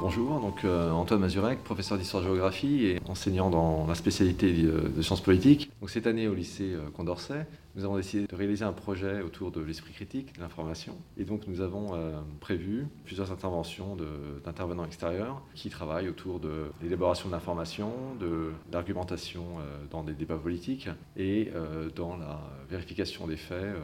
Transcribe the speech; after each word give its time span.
bonjour. 0.00 0.40
Donc, 0.40 0.64
euh, 0.64 0.90
Antoine 0.90 1.20
Mazurek, 1.20 1.62
professeur 1.64 1.98
d'histoire-géographie 1.98 2.86
et 2.86 3.00
enseignant 3.08 3.50
dans 3.50 3.86
la 3.86 3.94
spécialité 3.94 4.52
de 4.52 5.02
sciences 5.02 5.20
politiques. 5.20 5.70
Donc, 5.80 5.90
cette 5.90 6.06
année, 6.06 6.28
au 6.28 6.34
lycée 6.34 6.72
euh, 6.74 6.88
Condorcet, 6.90 7.46
nous 7.74 7.84
avons 7.84 7.96
décidé 7.96 8.26
de 8.26 8.34
réaliser 8.34 8.64
un 8.64 8.72
projet 8.72 9.22
autour 9.22 9.50
de 9.50 9.60
l'esprit 9.60 9.92
critique, 9.92 10.34
de 10.36 10.40
l'information. 10.40 10.96
Et 11.16 11.24
donc, 11.24 11.46
nous 11.46 11.60
avons 11.60 11.94
euh, 11.94 12.18
prévu 12.40 12.86
plusieurs 13.04 13.32
interventions 13.32 13.96
d'intervenants 14.44 14.84
extérieurs 14.84 15.42
qui 15.54 15.70
travaillent 15.70 16.08
autour 16.08 16.40
de 16.40 16.70
l'élaboration 16.82 17.28
de 17.28 17.34
l'information, 17.34 17.92
de 18.20 18.52
l'argumentation 18.72 19.44
dans 19.90 20.02
des 20.02 20.14
débats 20.14 20.36
politiques 20.36 20.88
et 21.16 21.50
dans 21.94 22.16
la 22.16 22.40
vérification 22.70 23.26
des 23.26 23.36
faits 23.36 23.74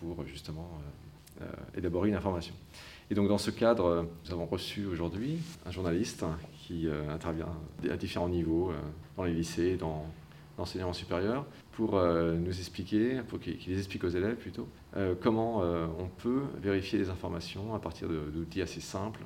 pour 0.00 0.24
justement 0.26 0.70
élaborer 1.76 2.08
une 2.08 2.14
information. 2.14 2.54
Et 3.10 3.14
donc 3.14 3.28
dans 3.28 3.38
ce 3.38 3.50
cadre, 3.50 4.08
nous 4.24 4.32
avons 4.32 4.46
reçu 4.46 4.86
aujourd'hui 4.86 5.38
un 5.66 5.70
journaliste 5.70 6.24
qui 6.66 6.88
euh, 6.88 7.12
intervient 7.12 7.48
à 7.90 7.96
différents 7.96 8.28
niveaux 8.28 8.70
euh, 8.70 8.74
dans 9.16 9.24
les 9.24 9.34
lycées, 9.34 9.76
dans 9.76 10.06
l'enseignement 10.56 10.94
supérieur, 10.94 11.44
pour 11.72 11.96
euh, 11.96 12.36
nous 12.36 12.58
expliquer, 12.58 13.20
pour 13.28 13.40
qu'il 13.40 13.58
les 13.66 13.78
explique 13.78 14.04
aux 14.04 14.08
élèves 14.08 14.36
plutôt, 14.36 14.68
comment 15.20 15.62
on 15.98 16.06
peut 16.06 16.42
vérifier 16.62 17.00
les 17.00 17.10
informations 17.10 17.74
à 17.74 17.80
partir 17.80 18.06
d'outils 18.08 18.62
assez 18.62 18.80
simples, 18.80 19.22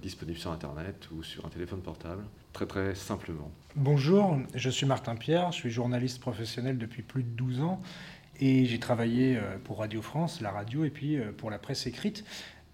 disponibles 0.00 0.38
sur 0.38 0.50
Internet 0.50 1.06
ou 1.12 1.22
sur 1.22 1.44
un 1.44 1.50
téléphone 1.50 1.82
portable, 1.82 2.24
très 2.54 2.64
très 2.64 2.94
simplement. 2.94 3.50
Bonjour, 3.74 4.38
je 4.54 4.70
suis 4.70 4.86
Martin 4.86 5.14
Pierre, 5.14 5.52
je 5.52 5.58
suis 5.58 5.70
journaliste 5.70 6.18
professionnel 6.18 6.78
depuis 6.78 7.02
plus 7.02 7.24
de 7.24 7.28
12 7.28 7.60
ans 7.60 7.82
et 8.40 8.64
j'ai 8.64 8.78
travaillé 8.78 9.38
pour 9.64 9.80
Radio 9.80 10.00
France, 10.00 10.40
la 10.40 10.50
radio, 10.50 10.86
et 10.86 10.90
puis 10.90 11.18
pour 11.36 11.50
la 11.50 11.58
presse 11.58 11.86
écrite. 11.86 12.24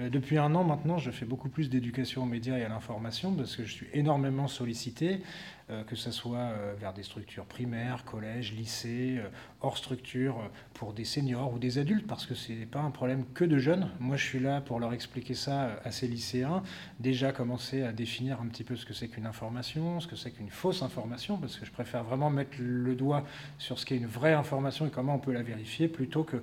Euh, 0.00 0.10
depuis 0.10 0.38
un 0.38 0.54
an 0.54 0.64
maintenant, 0.64 0.98
je 0.98 1.10
fais 1.10 1.24
beaucoup 1.24 1.48
plus 1.48 1.70
d'éducation 1.70 2.22
aux 2.22 2.26
médias 2.26 2.58
et 2.58 2.64
à 2.64 2.68
l'information 2.68 3.32
parce 3.32 3.56
que 3.56 3.64
je 3.64 3.72
suis 3.72 3.86
énormément 3.94 4.46
sollicité, 4.46 5.22
euh, 5.70 5.84
que 5.84 5.96
ce 5.96 6.10
soit 6.10 6.38
euh, 6.38 6.74
vers 6.78 6.92
des 6.92 7.02
structures 7.02 7.46
primaires, 7.46 8.04
collèges, 8.04 8.52
lycées, 8.52 9.20
hors 9.60 9.78
structure, 9.78 10.50
pour 10.74 10.92
des 10.92 11.04
seniors 11.04 11.52
ou 11.52 11.58
des 11.58 11.78
adultes, 11.78 12.06
parce 12.06 12.26
que 12.26 12.34
ce 12.34 12.52
n'est 12.52 12.66
pas 12.66 12.80
un 12.80 12.90
problème 12.90 13.24
que 13.32 13.44
de 13.44 13.58
jeunes. 13.58 13.88
Moi, 13.98 14.16
je 14.16 14.24
suis 14.24 14.38
là 14.38 14.60
pour 14.60 14.80
leur 14.80 14.92
expliquer 14.92 15.34
ça 15.34 15.80
à 15.82 15.90
ces 15.90 16.06
lycéens, 16.08 16.62
déjà 17.00 17.32
commencer 17.32 17.82
à 17.82 17.92
définir 17.92 18.40
un 18.40 18.46
petit 18.46 18.64
peu 18.64 18.76
ce 18.76 18.84
que 18.84 18.92
c'est 18.92 19.08
qu'une 19.08 19.26
information, 19.26 20.00
ce 20.00 20.06
que 20.06 20.16
c'est 20.16 20.30
qu'une 20.30 20.50
fausse 20.50 20.82
information, 20.82 21.38
parce 21.38 21.56
que 21.56 21.64
je 21.64 21.72
préfère 21.72 22.04
vraiment 22.04 22.28
mettre 22.28 22.56
le 22.58 22.94
doigt 22.94 23.24
sur 23.58 23.78
ce 23.78 23.86
qu'est 23.86 23.96
une 23.96 24.06
vraie 24.06 24.34
information 24.34 24.86
et 24.86 24.90
comment 24.90 25.14
on 25.14 25.18
peut 25.18 25.32
la 25.32 25.42
vérifier, 25.42 25.88
plutôt 25.88 26.24
que 26.24 26.42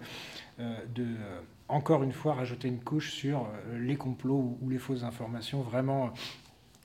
de 0.60 1.08
encore 1.74 2.04
une 2.04 2.12
fois 2.12 2.36
rajouter 2.36 2.68
une 2.68 2.80
couche 2.80 3.12
sur 3.12 3.42
euh, 3.42 3.80
les 3.80 3.96
complots 3.96 4.58
ou 4.62 4.70
les 4.70 4.78
fausses 4.78 5.04
informations, 5.04 5.62
vraiment 5.62 6.12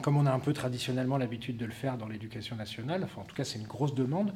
comme 0.03 0.17
on 0.17 0.27
a 0.27 0.33
un 0.33 0.39
peu 0.39 0.53
traditionnellement 0.53 1.19
l'habitude 1.19 1.57
de 1.57 1.67
le 1.67 1.73
faire 1.73 1.99
dans 1.99 2.07
l'éducation 2.07 2.57
nationale. 2.57 3.03
Enfin, 3.05 3.23
en 3.23 3.25
tout 3.25 3.35
cas, 3.35 3.45
c'est 3.45 3.59
une 3.59 3.67
grosse 3.67 3.95
demande. 3.95 4.33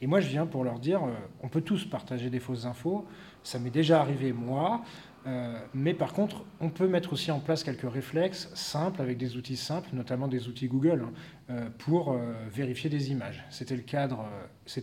Et 0.00 0.06
moi, 0.06 0.20
je 0.20 0.28
viens 0.28 0.46
pour 0.46 0.64
leur 0.64 0.78
dire, 0.78 1.02
euh, 1.04 1.12
on 1.42 1.48
peut 1.48 1.60
tous 1.60 1.84
partager 1.84 2.30
des 2.30 2.40
fausses 2.40 2.64
infos. 2.64 3.06
Ça 3.42 3.58
m'est 3.58 3.70
déjà 3.70 4.00
arrivé, 4.00 4.32
moi. 4.32 4.82
Euh, 5.26 5.56
mais 5.72 5.94
par 5.94 6.12
contre, 6.12 6.44
on 6.60 6.68
peut 6.68 6.88
mettre 6.88 7.12
aussi 7.12 7.30
en 7.30 7.38
place 7.38 7.62
quelques 7.62 7.90
réflexes 7.90 8.50
simples 8.54 9.00
avec 9.00 9.18
des 9.18 9.36
outils 9.36 9.56
simples, 9.56 9.90
notamment 9.92 10.26
des 10.26 10.48
outils 10.48 10.66
Google, 10.66 11.04
hein, 11.04 11.12
euh, 11.50 11.68
pour 11.78 12.12
euh, 12.12 12.18
vérifier 12.50 12.90
des 12.90 13.10
images. 13.12 13.44
C'était 13.50 13.76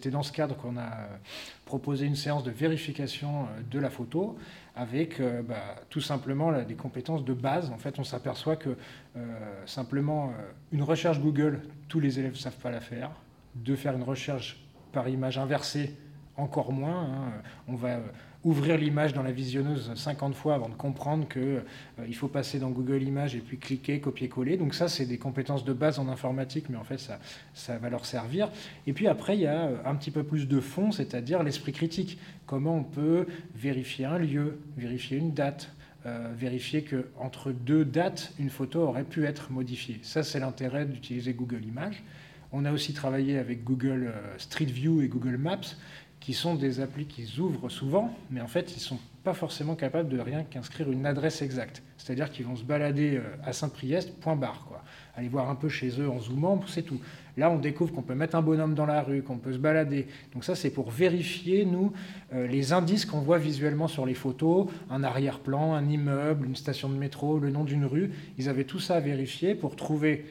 dans 0.09 0.23
ce 0.23 0.31
cadre 0.31 0.55
qu'on 0.55 0.77
a 0.77 1.09
proposé 1.65 2.05
une 2.05 2.15
séance 2.15 2.43
de 2.43 2.51
vérification 2.51 3.47
de 3.69 3.79
la 3.79 3.89
photo 3.89 4.37
avec 4.75 5.21
bah, 5.21 5.75
tout 5.89 5.99
simplement 5.99 6.51
des 6.63 6.75
compétences 6.75 7.25
de 7.25 7.33
base. 7.33 7.69
En 7.69 7.77
fait, 7.77 7.99
on 7.99 8.03
s'aperçoit 8.03 8.55
que 8.55 8.77
simplement 9.65 10.31
une 10.71 10.83
recherche 10.83 11.19
Google, 11.19 11.61
tous 11.89 11.99
les 11.99 12.19
élèves 12.19 12.33
ne 12.33 12.37
savent 12.37 12.57
pas 12.57 12.71
la 12.71 12.79
faire. 12.79 13.11
De 13.55 13.75
faire 13.75 13.93
une 13.93 14.03
recherche 14.03 14.63
par 14.91 15.09
image 15.09 15.37
inversée, 15.37 15.95
encore 16.39 16.71
moins. 16.71 17.03
Hein. 17.03 17.31
On 17.67 17.75
va 17.75 17.99
ouvrir 18.43 18.77
l'image 18.77 19.13
dans 19.13 19.23
la 19.23 19.31
visionneuse 19.31 19.91
50 19.95 20.33
fois 20.33 20.55
avant 20.55 20.69
de 20.69 20.73
comprendre 20.73 21.27
qu'il 21.27 21.41
euh, 21.41 22.13
faut 22.13 22.29
passer 22.29 22.57
dans 22.59 22.69
Google 22.69 23.03
Images 23.03 23.35
et 23.35 23.39
puis 23.39 23.57
cliquer, 23.57 23.99
copier-coller. 23.99 24.55
Donc 24.55 24.73
ça, 24.73 24.87
c'est 24.87 25.05
des 25.05 25.17
compétences 25.17 25.65
de 25.65 25.73
base 25.73 25.99
en 25.99 26.07
informatique, 26.07 26.69
mais 26.69 26.77
en 26.77 26.85
fait, 26.85 26.99
ça, 26.99 27.19
ça 27.53 27.77
va 27.77 27.89
leur 27.89 28.05
servir. 28.05 28.49
Et 28.87 28.93
puis 28.93 29.07
après, 29.07 29.35
il 29.35 29.41
y 29.41 29.47
a 29.47 29.65
euh, 29.65 29.77
un 29.85 29.95
petit 29.95 30.11
peu 30.11 30.23
plus 30.23 30.47
de 30.47 30.59
fond, 30.61 30.91
c'est-à-dire 30.91 31.43
l'esprit 31.43 31.73
critique. 31.73 32.17
Comment 32.45 32.77
on 32.77 32.83
peut 32.83 33.27
vérifier 33.55 34.05
un 34.05 34.17
lieu, 34.17 34.59
vérifier 34.77 35.17
une 35.17 35.33
date, 35.33 35.73
euh, 36.05 36.31
vérifier 36.33 36.85
qu'entre 36.85 37.51
deux 37.51 37.83
dates, 37.83 38.31
une 38.39 38.49
photo 38.49 38.79
aurait 38.83 39.03
pu 39.03 39.25
être 39.25 39.51
modifiée. 39.51 39.99
Ça, 40.01 40.23
c'est 40.23 40.39
l'intérêt 40.39 40.85
d'utiliser 40.85 41.33
Google 41.33 41.65
Images. 41.65 42.03
On 42.51 42.63
a 42.63 42.71
aussi 42.71 42.93
travaillé 42.93 43.37
avec 43.37 43.63
Google 43.63 44.11
Street 44.39 44.65
View 44.65 45.03
et 45.03 45.07
Google 45.07 45.37
Maps 45.37 45.75
qui 46.19 46.33
sont 46.33 46.55
des 46.55 46.79
applis 46.81 47.05
qui 47.05 47.39
ouvrent 47.39 47.69
souvent, 47.69 48.13
mais 48.29 48.41
en 48.41 48.47
fait, 48.47 48.71
ils 48.71 48.79
ne 48.79 48.81
sont 48.81 48.99
pas 49.23 49.33
forcément 49.33 49.75
capables 49.75 50.09
de 50.09 50.19
rien 50.19 50.43
qu'inscrire 50.43 50.91
une 50.91 51.05
adresse 51.05 51.41
exacte. 51.41 51.83
C'est-à-dire 51.97 52.31
qu'ils 52.31 52.45
vont 52.45 52.55
se 52.55 52.63
balader 52.63 53.17
euh, 53.17 53.23
à 53.43 53.53
Saint-Priest, 53.53 54.19
point 54.19 54.35
barre. 54.35 54.65
Quoi. 54.67 54.81
Aller 55.15 55.27
voir 55.27 55.49
un 55.49 55.55
peu 55.55 55.69
chez 55.69 55.99
eux 55.99 56.09
en 56.09 56.19
zoomant, 56.19 56.61
c'est 56.67 56.83
tout. 56.83 56.99
Là, 57.37 57.49
on 57.49 57.57
découvre 57.57 57.93
qu'on 57.93 58.01
peut 58.01 58.15
mettre 58.15 58.35
un 58.35 58.41
bonhomme 58.41 58.73
dans 58.75 58.85
la 58.85 59.01
rue, 59.01 59.21
qu'on 59.21 59.37
peut 59.37 59.53
se 59.53 59.57
balader. 59.57 60.07
Donc 60.33 60.43
ça, 60.43 60.55
c'est 60.55 60.69
pour 60.69 60.89
vérifier, 60.89 61.65
nous, 61.65 61.93
euh, 62.33 62.47
les 62.47 62.73
indices 62.73 63.05
qu'on 63.05 63.19
voit 63.19 63.37
visuellement 63.37 63.87
sur 63.87 64.05
les 64.05 64.13
photos, 64.13 64.67
un 64.89 65.03
arrière-plan, 65.03 65.73
un 65.73 65.87
immeuble, 65.87 66.47
une 66.47 66.55
station 66.55 66.89
de 66.89 66.95
métro, 66.95 67.39
le 67.39 67.51
nom 67.51 67.63
d'une 67.63 67.85
rue. 67.85 68.11
Ils 68.37 68.49
avaient 68.49 68.65
tout 68.65 68.79
ça 68.79 68.95
à 68.95 68.99
vérifier 68.99 69.55
pour 69.55 69.75
trouver 69.75 70.25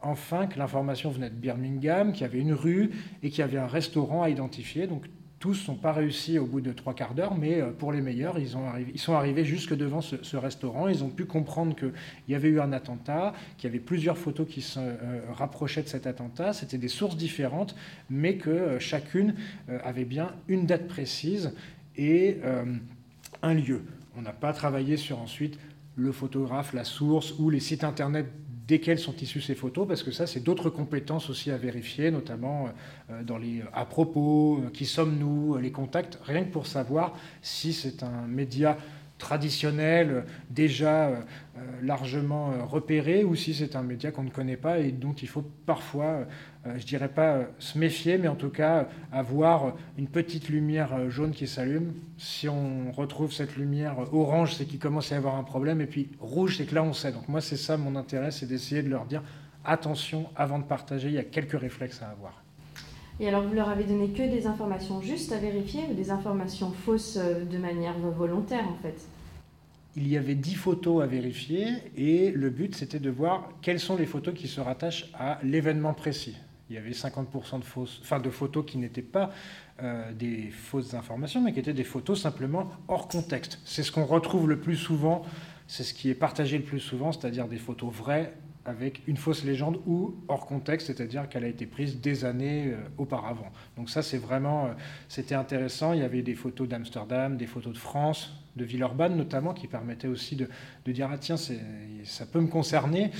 enfin 0.00 0.46
que 0.46 0.58
l'information 0.58 1.10
venait 1.10 1.30
de 1.30 1.34
Birmingham, 1.34 2.12
qu'il 2.12 2.22
y 2.22 2.24
avait 2.24 2.40
une 2.40 2.52
rue 2.52 2.90
et 3.22 3.30
qu'il 3.30 3.38
y 3.38 3.42
avait 3.42 3.58
un 3.58 3.66
restaurant 3.66 4.22
à 4.22 4.30
identifier. 4.30 4.86
Donc 4.86 5.04
tous 5.42 5.66
n'ont 5.66 5.74
pas 5.74 5.90
réussi 5.90 6.38
au 6.38 6.46
bout 6.46 6.60
de 6.60 6.70
trois 6.70 6.94
quarts 6.94 7.14
d'heure, 7.14 7.34
mais 7.36 7.60
euh, 7.60 7.72
pour 7.72 7.90
les 7.90 8.00
meilleurs, 8.00 8.38
ils 8.38 8.48
sont 9.00 9.12
arrivés 9.12 9.44
jusque 9.44 9.74
devant 9.74 10.00
ce, 10.00 10.36
restaurant. 10.36 10.86
Ils 10.86 11.02
ont 11.02 11.08
pu 11.08 11.24
comprendre 11.24 11.74
qu'il 11.74 11.92
y 12.28 12.36
avait 12.36 12.48
eu 12.48 12.60
un 12.60 12.72
attentat, 12.72 13.34
qu'il 13.58 13.68
y 13.68 13.72
avait 13.72 13.82
plusieurs 13.82 14.16
photos 14.16 14.46
qui 14.48 14.62
se 14.62 14.78
euh, 14.78 15.20
rapprochaient 15.32 15.82
de 15.82 15.88
cet 15.88 16.06
attentat. 16.06 16.52
C'était 16.52 16.78
des 16.78 16.86
sources 16.86 17.16
différentes, 17.16 17.74
mais 18.08 18.36
que 18.36 18.50
euh, 18.50 18.78
chacune 18.78 19.34
avait 19.82 20.04
bien 20.04 20.30
une 20.46 20.64
date 20.64 20.86
précise 20.86 21.52
et 21.96 22.38
un 23.42 23.54
lieu. 23.54 23.82
On 24.16 24.22
n'a 24.22 24.32
pas 24.32 24.52
travaillé 24.52 24.96
sur 24.96 25.18
ensuite 25.18 25.58
le 25.96 26.12
photographe, 26.12 26.72
la 26.72 26.84
source 26.84 27.34
ou 27.40 27.50
les 27.50 27.60
sites 27.60 27.82
internet 27.82 28.26
desquelles 28.66 28.98
sont 28.98 29.14
issues 29.16 29.40
ces 29.40 29.54
photos, 29.54 29.86
parce 29.88 30.02
que 30.02 30.10
ça, 30.10 30.26
c'est 30.26 30.40
d'autres 30.40 30.70
compétences 30.70 31.30
aussi 31.30 31.50
à 31.50 31.56
vérifier, 31.56 32.10
notamment 32.10 32.68
euh, 33.10 33.22
dans 33.22 33.38
les 33.38 33.62
à 33.72 33.84
propos, 33.84 34.58
euh, 34.58 34.70
qui 34.70 34.86
sommes-nous, 34.86 35.58
les 35.58 35.72
contacts, 35.72 36.18
rien 36.24 36.44
que 36.44 36.52
pour 36.52 36.66
savoir 36.66 37.16
si 37.40 37.72
c'est 37.72 38.02
un 38.02 38.26
média 38.26 38.76
traditionnel, 39.22 40.24
déjà 40.50 41.06
euh, 41.06 41.16
euh, 41.56 41.60
largement 41.80 42.50
euh, 42.50 42.64
repéré, 42.64 43.22
ou 43.22 43.36
si 43.36 43.54
c'est 43.54 43.76
un 43.76 43.84
média 43.84 44.10
qu'on 44.10 44.24
ne 44.24 44.30
connaît 44.30 44.56
pas 44.56 44.80
et 44.80 44.90
dont 44.90 45.12
il 45.12 45.28
faut 45.28 45.44
parfois, 45.64 46.26
je 46.76 46.84
dirais 46.84 47.08
pas 47.08 47.42
se 47.58 47.78
méfier, 47.78 48.18
mais 48.18 48.26
en 48.26 48.34
tout 48.34 48.50
cas 48.50 48.88
avoir 49.12 49.74
une 49.96 50.08
petite 50.08 50.48
lumière 50.48 51.08
jaune 51.08 51.30
qui 51.30 51.46
s'allume. 51.46 51.94
Si 52.18 52.48
on 52.48 52.90
retrouve 52.90 53.32
cette 53.32 53.56
lumière 53.56 53.96
orange, 54.12 54.54
c'est 54.54 54.64
qu'il 54.64 54.80
commence 54.80 55.12
à 55.12 55.14
y 55.14 55.18
avoir 55.18 55.36
un 55.36 55.44
problème, 55.44 55.80
et 55.80 55.86
puis 55.86 56.10
rouge, 56.20 56.56
c'est 56.58 56.66
que 56.66 56.74
là 56.74 56.82
on 56.82 56.92
sait. 56.92 57.12
Donc 57.12 57.28
moi, 57.28 57.40
c'est 57.40 57.56
ça 57.56 57.76
mon 57.76 57.94
intérêt, 57.94 58.32
c'est 58.32 58.46
d'essayer 58.46 58.82
de 58.82 58.88
leur 58.88 59.06
dire 59.06 59.22
attention 59.64 60.28
avant 60.34 60.58
de 60.58 60.64
partager, 60.64 61.08
il 61.08 61.14
y 61.14 61.18
a 61.18 61.24
quelques 61.24 61.58
réflexes 61.58 62.02
à 62.02 62.08
avoir. 62.08 62.41
Et 63.20 63.28
alors, 63.28 63.42
vous 63.42 63.54
leur 63.54 63.68
avez 63.68 63.84
donné 63.84 64.08
que 64.08 64.22
des 64.22 64.46
informations 64.46 65.00
justes 65.00 65.32
à 65.32 65.38
vérifier 65.38 65.82
ou 65.90 65.94
des 65.94 66.10
informations 66.10 66.72
fausses 66.72 67.16
de 67.16 67.58
manière 67.58 67.98
volontaire, 67.98 68.64
en 68.68 68.82
fait? 68.82 69.06
Il 69.94 70.08
y 70.08 70.16
avait 70.16 70.34
10 70.34 70.54
photos 70.54 71.02
à 71.02 71.06
vérifier 71.06 71.66
et 71.96 72.30
le 72.30 72.48
but 72.48 72.74
c'était 72.74 72.98
de 72.98 73.10
voir 73.10 73.50
quelles 73.60 73.80
sont 73.80 73.94
les 73.94 74.06
photos 74.06 74.32
qui 74.32 74.48
se 74.48 74.58
rattachent 74.58 75.10
à 75.12 75.38
l'événement 75.42 75.92
précis. 75.92 76.34
Il 76.70 76.76
y 76.76 76.78
avait 76.78 76.92
50% 76.92 77.58
de, 77.58 77.64
fausses, 77.64 78.00
enfin 78.02 78.18
de 78.18 78.30
photos 78.30 78.64
qui 78.64 78.78
n'étaient 78.78 79.02
pas 79.02 79.32
euh, 79.82 80.10
des 80.14 80.48
fausses 80.50 80.94
informations, 80.94 81.42
mais 81.42 81.52
qui 81.52 81.60
étaient 81.60 81.74
des 81.74 81.84
photos 81.84 82.22
simplement 82.22 82.70
hors 82.88 83.06
contexte. 83.08 83.60
C'est 83.66 83.82
ce 83.82 83.92
qu'on 83.92 84.06
retrouve 84.06 84.48
le 84.48 84.58
plus 84.58 84.76
souvent, 84.76 85.22
c'est 85.66 85.84
ce 85.84 85.92
qui 85.92 86.08
est 86.08 86.14
partagé 86.14 86.56
le 86.56 86.64
plus 86.64 86.80
souvent, 86.80 87.12
c'est-à-dire 87.12 87.46
des 87.46 87.58
photos 87.58 87.92
vraies 87.92 88.32
avec 88.64 89.02
une 89.06 89.16
fausse 89.16 89.44
légende 89.44 89.80
ou 89.86 90.14
hors 90.28 90.46
contexte, 90.46 90.86
c'est-à-dire 90.86 91.28
qu'elle 91.28 91.44
a 91.44 91.48
été 91.48 91.66
prise 91.66 92.00
des 92.00 92.24
années 92.24 92.68
euh, 92.68 92.76
auparavant. 92.96 93.50
Donc 93.76 93.90
ça, 93.90 94.02
c'est 94.02 94.18
vraiment, 94.18 94.66
euh, 94.66 94.68
c'était 95.08 95.34
intéressant. 95.34 95.92
Il 95.92 96.00
y 96.00 96.04
avait 96.04 96.22
des 96.22 96.34
photos 96.34 96.68
d'Amsterdam, 96.68 97.36
des 97.36 97.46
photos 97.46 97.72
de 97.72 97.78
France, 97.78 98.32
de 98.56 98.64
Villeurbanne 98.64 99.16
notamment, 99.16 99.52
qui 99.52 99.66
permettaient 99.66 100.08
aussi 100.08 100.36
de, 100.36 100.48
dire 100.92 101.08
ah 101.12 101.18
tiens, 101.18 101.36
ça 101.36 102.26
peut 102.26 102.40
me 102.40 102.48
concerner. 102.48 103.10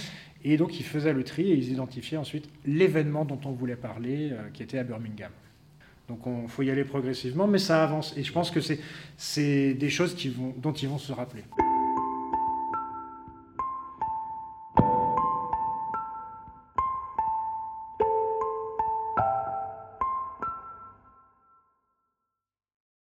Et 0.44 0.56
donc 0.56 0.78
ils 0.78 0.86
faisaient 0.86 1.12
le 1.12 1.24
tri 1.24 1.50
et 1.50 1.54
ils 1.54 1.72
identifiaient 1.72 2.18
ensuite 2.18 2.48
l'événement 2.64 3.24
dont 3.24 3.40
on 3.44 3.52
voulait 3.52 3.76
parler, 3.76 4.30
euh, 4.32 4.48
qui 4.52 4.62
était 4.62 4.78
à 4.78 4.84
Birmingham. 4.84 5.32
Donc 6.08 6.20
il 6.26 6.48
faut 6.48 6.62
y 6.62 6.70
aller 6.70 6.84
progressivement, 6.84 7.46
mais 7.46 7.58
ça 7.58 7.82
avance. 7.82 8.14
Et 8.16 8.22
je 8.22 8.32
pense 8.32 8.50
que 8.50 8.60
c'est 9.16 9.74
des 9.74 9.90
choses 9.90 10.16
dont 10.58 10.72
ils 10.72 10.88
vont 10.88 10.98
se 10.98 11.12
rappeler. 11.12 11.42